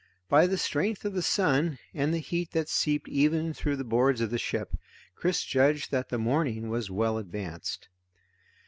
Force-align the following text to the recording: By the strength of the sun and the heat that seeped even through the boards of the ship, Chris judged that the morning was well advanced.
By 0.29 0.47
the 0.47 0.57
strength 0.57 1.05
of 1.05 1.13
the 1.13 1.21
sun 1.21 1.77
and 1.93 2.11
the 2.11 2.17
heat 2.17 2.53
that 2.53 2.67
seeped 2.69 3.07
even 3.07 3.53
through 3.53 3.75
the 3.75 3.83
boards 3.83 4.19
of 4.19 4.31
the 4.31 4.39
ship, 4.39 4.75
Chris 5.13 5.43
judged 5.43 5.91
that 5.91 6.09
the 6.09 6.17
morning 6.17 6.69
was 6.69 6.89
well 6.89 7.19
advanced. 7.19 7.87